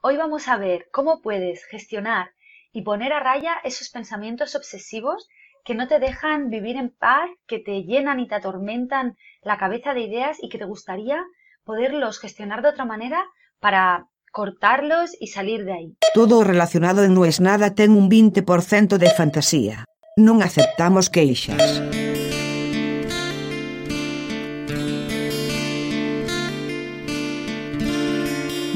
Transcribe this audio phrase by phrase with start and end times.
[0.00, 2.30] Hoy vamos a ver cómo puedes gestionar
[2.72, 5.28] y poner a raya esos pensamientos obsesivos
[5.64, 9.94] que no te dejan vivir en paz, que te llenan y te atormentan la cabeza
[9.94, 11.24] de ideas y que te gustaría
[11.64, 13.24] poderlos gestionar de otra manera
[13.58, 15.96] para cortarlos y salir de aí.
[16.14, 19.84] Todo relacionado en Non es nada ten un 20% de fantasía.
[20.14, 21.82] Non aceptamos queixas.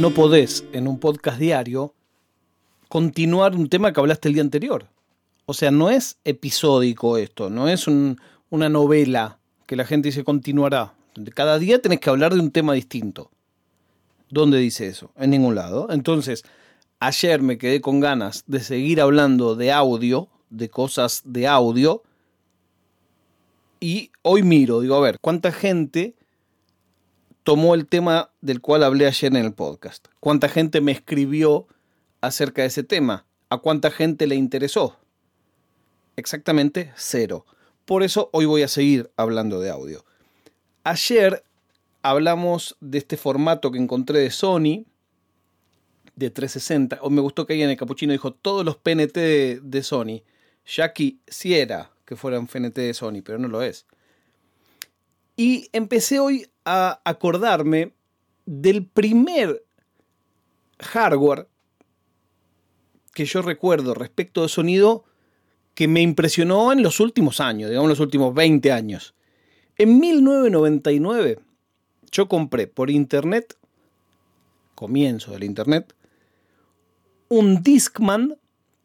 [0.00, 1.94] No podés en un podcast diario
[2.88, 4.88] continuar un tema que hablaste el día anterior.
[5.46, 10.24] O sea, no es episódico esto, no es un- una novela que la gente dice
[10.24, 10.94] continuará.
[11.34, 13.30] Cada día tenés que hablar de un tema distinto.
[14.30, 15.10] ¿Dónde dice eso?
[15.16, 15.88] En ningún lado.
[15.90, 16.44] Entonces,
[16.98, 22.02] ayer me quedé con ganas de seguir hablando de audio, de cosas de audio,
[23.80, 26.14] y hoy miro, digo, a ver, ¿cuánta gente
[27.42, 30.08] tomó el tema del cual hablé ayer en el podcast?
[30.20, 31.66] ¿Cuánta gente me escribió
[32.20, 33.26] acerca de ese tema?
[33.48, 34.96] ¿A cuánta gente le interesó?
[36.16, 37.46] Exactamente cero.
[37.84, 40.04] Por eso hoy voy a seguir hablando de audio.
[40.84, 41.42] Ayer
[42.02, 44.84] hablamos de este formato que encontré de Sony,
[46.14, 46.98] de 360.
[47.02, 50.22] O me gustó que alguien en el capuchino dijo todos los PNT de, de Sony.
[50.66, 53.86] Jackie sí era que fueran PNT de Sony, pero no lo es.
[55.40, 57.94] Y empecé hoy a acordarme
[58.44, 59.64] del primer
[60.78, 61.48] hardware
[63.14, 65.06] que yo recuerdo respecto de sonido
[65.72, 69.14] que me impresionó en los últimos años, digamos los últimos 20 años.
[69.78, 71.38] En 1999
[72.10, 73.56] yo compré por internet,
[74.74, 75.94] comienzo del internet,
[77.30, 78.36] un Discman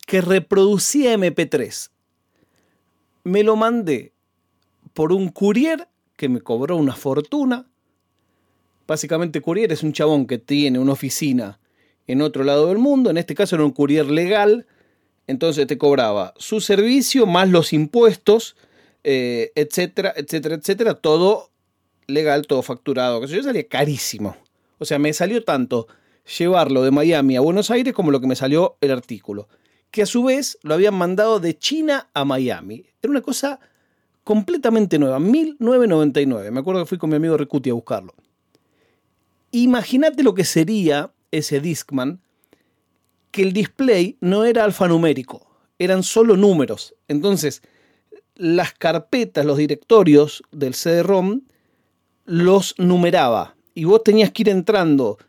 [0.07, 1.89] que reproducía MP3.
[3.25, 4.13] Me lo mandé
[4.93, 7.67] por un courier que me cobró una fortuna.
[8.87, 11.59] Básicamente courier es un chabón que tiene una oficina
[12.07, 14.67] en otro lado del mundo, en este caso era un courier legal,
[15.27, 18.55] entonces te cobraba su servicio más los impuestos,
[19.03, 21.49] eh, etcétera, etcétera, etcétera, todo
[22.07, 24.37] legal, todo facturado, yo salía carísimo.
[24.77, 25.87] O sea, me salió tanto
[26.37, 29.47] llevarlo de Miami a Buenos Aires como lo que me salió el artículo,
[29.89, 32.85] que a su vez lo habían mandado de China a Miami.
[33.01, 33.59] Era una cosa
[34.25, 36.51] completamente nueva, 1999.
[36.51, 38.13] Me acuerdo que fui con mi amigo Ricuti a buscarlo.
[39.51, 42.19] Imagínate lo que sería ese Discman,
[43.31, 45.47] que el display no era alfanumérico,
[45.77, 46.95] eran solo números.
[47.07, 47.61] Entonces,
[48.35, 51.41] las carpetas, los directorios del CD-ROM
[52.25, 55.19] los numeraba y vos tenías que ir entrando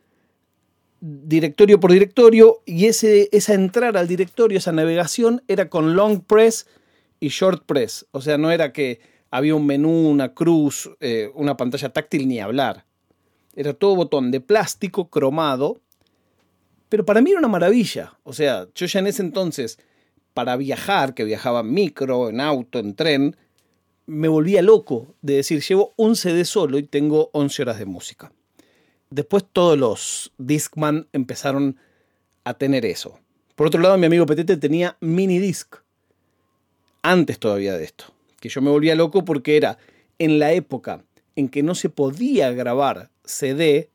[1.01, 6.67] directorio por directorio y ese, esa entrada al directorio, esa navegación era con long press
[7.21, 8.07] y short press.
[8.11, 9.01] O sea, no era que
[9.31, 12.87] había un menú, una cruz, eh, una pantalla táctil ni hablar.
[13.55, 15.81] Era todo botón de plástico cromado.
[16.89, 18.19] Pero para mí era una maravilla.
[18.23, 19.79] O sea, yo ya en ese entonces,
[20.35, 23.37] para viajar, que viajaba en micro, en auto, en tren,
[24.07, 28.33] me volvía loco de decir, llevo un CD solo y tengo 11 horas de música.
[29.11, 31.77] Después todos los Discman empezaron
[32.45, 33.19] a tener eso.
[33.57, 35.77] Por otro lado, mi amigo Petete tenía mini disc.
[37.09, 38.07] Antes todavía de esto.
[38.41, 39.79] Que yo me volvía loco porque era
[40.19, 41.05] en la época
[41.37, 43.91] en que no se podía grabar CD,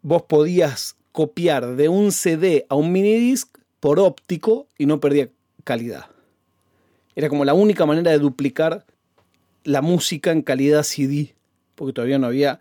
[0.00, 5.28] vos podías copiar de un CD a un mini disc por óptico y no perdía
[5.64, 6.06] calidad.
[7.14, 8.86] Era como la única manera de duplicar
[9.62, 11.34] la música en calidad CD,
[11.74, 12.58] porque todavía no había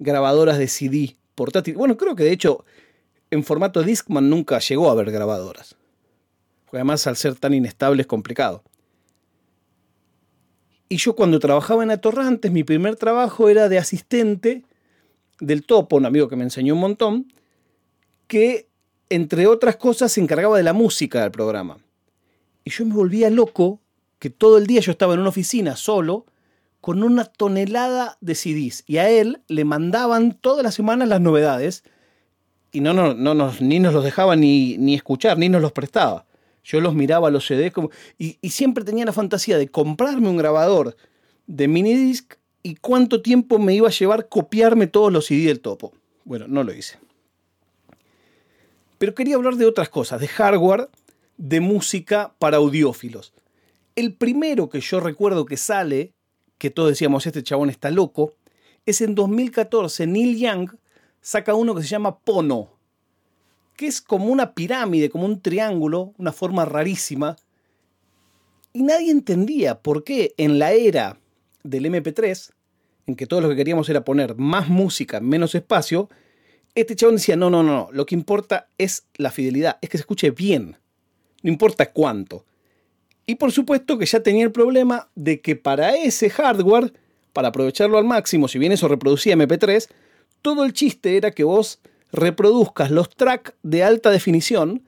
[0.00, 1.76] grabadoras de CD portátil.
[1.76, 2.64] Bueno, creo que de hecho
[3.30, 5.76] en formato Discman nunca llegó a haber grabadoras.
[6.64, 8.64] Porque además al ser tan inestable es complicado.
[10.92, 14.62] Y yo cuando trabajaba en Atorrantes, mi primer trabajo era de asistente
[15.40, 17.32] del Topo, un amigo que me enseñó un montón,
[18.26, 18.68] que
[19.08, 21.78] entre otras cosas se encargaba de la música del programa.
[22.62, 23.80] Y yo me volvía loco
[24.18, 26.26] que todo el día yo estaba en una oficina solo
[26.82, 31.84] con una tonelada de CDs y a él le mandaban todas las semanas las novedades
[32.70, 35.72] y no, no, no nos, ni nos los dejaba ni, ni escuchar, ni nos los
[35.72, 36.26] prestaba.
[36.64, 37.72] Yo los miraba los CDs
[38.18, 40.96] y, y siempre tenía la fantasía de comprarme un grabador
[41.46, 45.92] de minidisc y cuánto tiempo me iba a llevar copiarme todos los CD del topo.
[46.24, 46.98] Bueno, no lo hice.
[48.98, 50.88] Pero quería hablar de otras cosas, de hardware,
[51.36, 53.32] de música para audiófilos.
[53.96, 56.12] El primero que yo recuerdo que sale,
[56.58, 58.34] que todos decíamos, este chabón está loco,
[58.86, 60.70] es en 2014, Neil Young
[61.20, 62.70] saca uno que se llama Pono,
[63.82, 67.34] que es como una pirámide, como un triángulo, una forma rarísima.
[68.72, 71.18] Y nadie entendía por qué en la era
[71.64, 72.52] del MP3,
[73.08, 76.08] en que todo lo que queríamos era poner más música, menos espacio,
[76.76, 80.02] Este chabón decía, no, no, no, lo que importa es la fidelidad, es que se
[80.02, 80.76] escuche bien,
[81.42, 82.44] no importa cuánto.
[83.26, 86.92] Y por supuesto que ya tenía el problema de que para ese hardware,
[87.32, 89.88] para aprovecharlo al máximo, si bien eso reproducía MP3,
[90.40, 91.80] todo el chiste era que vos
[92.12, 94.86] reproduzcas los tracks de alta definición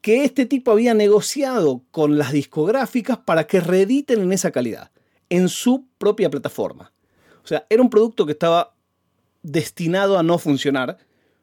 [0.00, 4.90] que este tipo había negociado con las discográficas para que reediten en esa calidad,
[5.30, 6.92] en su propia plataforma.
[7.44, 8.74] O sea, era un producto que estaba
[9.42, 10.98] destinado a no funcionar,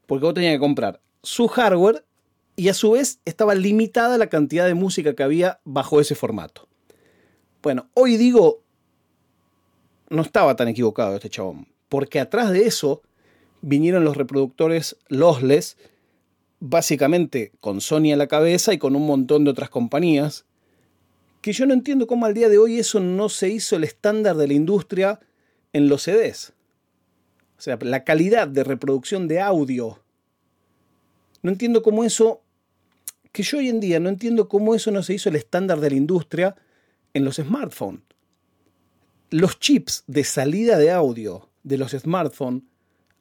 [0.06, 2.06] porque vos tenías que comprar su hardware
[2.58, 6.68] y a su vez estaba limitada la cantidad de música que había bajo ese formato.
[7.62, 8.64] Bueno, hoy digo,
[10.10, 13.02] no estaba tan equivocado este chabón, porque atrás de eso
[13.62, 15.78] vinieron los reproductores lossless,
[16.60, 20.46] básicamente con Sony a la cabeza y con un montón de otras compañías,
[21.42, 24.36] que yo no entiendo cómo al día de hoy eso no se hizo el estándar
[24.36, 25.20] de la industria
[25.74, 26.54] en los CDs.
[27.58, 30.00] O sea, la calidad de reproducción de audio.
[31.42, 32.42] No entiendo cómo eso,
[33.32, 35.90] que yo hoy en día no entiendo cómo eso no se hizo el estándar de
[35.90, 36.56] la industria
[37.14, 38.02] en los smartphones.
[39.30, 42.64] Los chips de salida de audio de los smartphones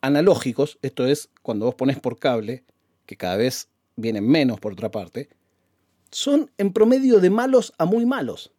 [0.00, 2.64] analógicos, esto es cuando vos pones por cable,
[3.06, 5.28] que cada vez vienen menos por otra parte,
[6.10, 8.52] son en promedio de malos a muy malos.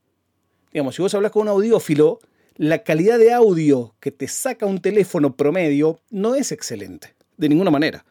[0.71, 2.19] Digamos, si vos hablas con un audiófilo,
[2.55, 7.71] la calidad de audio que te saca un teléfono promedio no es excelente, de ninguna
[7.71, 8.05] manera.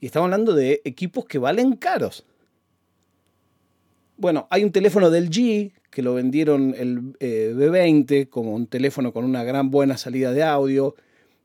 [0.00, 2.26] Y estamos hablando de equipos que valen caros.
[4.16, 9.12] Bueno, hay un teléfono del G que lo vendieron el eh, B20 como un teléfono
[9.12, 10.94] con una gran buena salida de audio.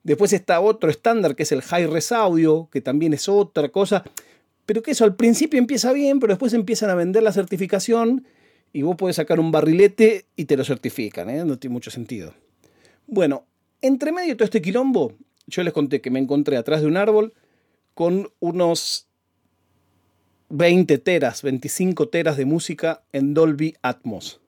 [0.04, 4.04] Después está otro estándar que es el High Res Audio, que también es otra cosa.
[4.66, 8.26] Pero que eso al principio empieza bien, pero después empiezan a vender la certificación
[8.74, 11.30] y vos podés sacar un barrilete y te lo certifican.
[11.30, 11.46] ¿eh?
[11.46, 12.34] No tiene mucho sentido.
[13.08, 13.46] Bueno,
[13.82, 15.14] entre medio de todo este quilombo,
[15.48, 17.34] yo les conté que me encontré atrás de un árbol
[17.94, 19.08] con unos
[20.50, 24.40] 20 teras, 25 teras de música en Dolby Atmos.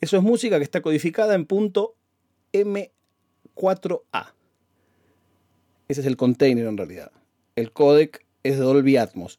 [0.00, 1.96] Eso es música que está codificada en punto
[2.52, 4.32] M4A.
[5.88, 7.10] Ese es el container en realidad.
[7.56, 9.38] El codec es Dolby Atmos.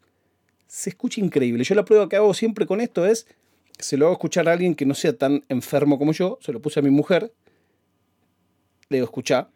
[0.67, 1.63] Se escucha increíble.
[1.63, 3.27] Yo la prueba que hago siempre con esto es,
[3.77, 6.61] se lo hago escuchar a alguien que no sea tan enfermo como yo, se lo
[6.61, 7.31] puse a mi mujer,
[8.89, 9.49] le digo, escucha.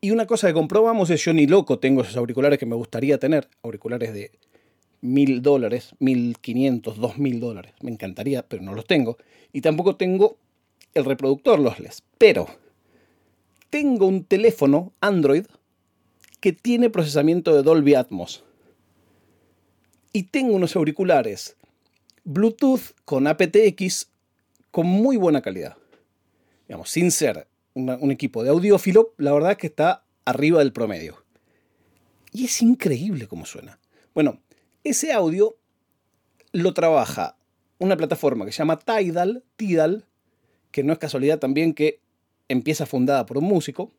[0.00, 3.18] Y una cosa que comprobamos es, yo ni loco tengo esos auriculares que me gustaría
[3.18, 4.32] tener, auriculares de
[5.00, 7.74] mil dólares, mil quinientos, dos mil dólares.
[7.82, 9.16] Me encantaría, pero no los tengo.
[9.52, 10.36] Y tampoco tengo
[10.94, 12.02] el reproductor lossless.
[12.18, 12.48] Pero
[13.70, 15.46] tengo un teléfono Android
[16.40, 18.44] que tiene procesamiento de Dolby Atmos.
[20.12, 21.56] Y tengo unos auriculares
[22.24, 24.10] Bluetooth con aptX
[24.70, 25.76] con muy buena calidad.
[26.68, 31.24] Digamos, sin ser un equipo de audiófilo, la verdad es que está arriba del promedio.
[32.32, 33.78] Y es increíble cómo suena.
[34.14, 34.40] Bueno,
[34.84, 35.56] ese audio
[36.52, 37.36] lo trabaja
[37.78, 40.06] una plataforma que se llama Tidal, Tidal,
[40.70, 42.00] que no es casualidad también que
[42.50, 43.92] empieza fundada por un músico,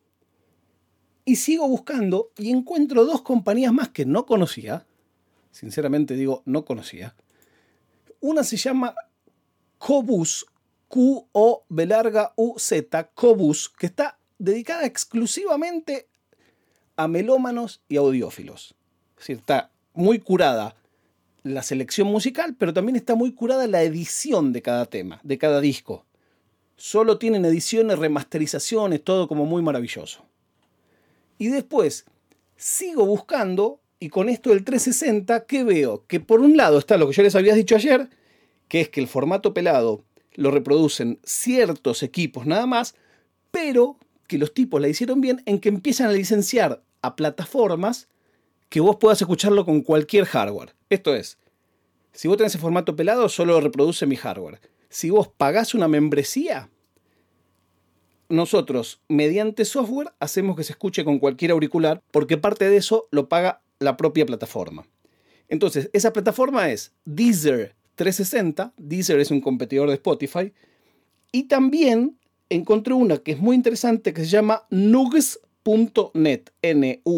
[1.24, 4.86] y sigo buscando y encuentro dos compañías más que no conocía,
[5.50, 7.14] sinceramente digo no conocía.
[8.20, 8.94] Una se llama
[9.78, 10.46] Cobus,
[10.88, 16.08] Q-O-B larga U-Z, Cobus, que está dedicada exclusivamente
[16.96, 18.74] a melómanos y audiófilos.
[19.18, 20.76] Es está muy curada
[21.42, 25.60] la selección musical, pero también está muy curada la edición de cada tema, de cada
[25.60, 26.04] disco.
[26.84, 30.24] Solo tienen ediciones, remasterizaciones, todo como muy maravilloso.
[31.38, 32.06] Y después
[32.56, 36.04] sigo buscando y con esto del 360, ¿qué veo?
[36.08, 38.10] Que por un lado está lo que yo les había dicho ayer,
[38.66, 40.02] que es que el formato pelado
[40.34, 42.96] lo reproducen ciertos equipos nada más,
[43.52, 43.96] pero
[44.26, 48.08] que los tipos la hicieron bien en que empiezan a licenciar a plataformas
[48.70, 50.74] que vos puedas escucharlo con cualquier hardware.
[50.90, 51.38] Esto es,
[52.12, 54.58] si vos tenés ese formato pelado, solo reproduce mi hardware
[54.92, 56.68] si vos pagás una membresía,
[58.32, 63.28] nosotros, mediante software, hacemos que se escuche con cualquier auricular, porque parte de eso lo
[63.28, 64.86] paga la propia plataforma.
[65.48, 70.54] Entonces, esa plataforma es Deezer 360, Deezer es un competidor de Spotify,
[71.30, 77.08] y también encontré una que es muy interesante que se llama nugs.net, N-U-G-S.net,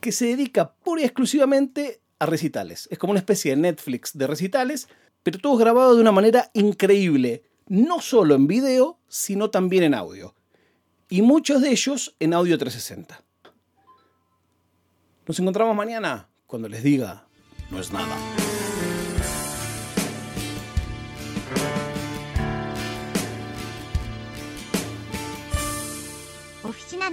[0.00, 2.88] que se dedica pura y exclusivamente a recitales.
[2.92, 4.86] Es como una especie de Netflix de recitales,
[5.24, 10.34] pero todo grabado de una manera increíble, no solo en video, sino también en audio.
[11.08, 13.22] Y muchos de ellos en audio 360.
[15.26, 17.26] Nos encontramos mañana cuando les diga,
[17.70, 18.16] no es nada.
[26.62, 27.10] Oficina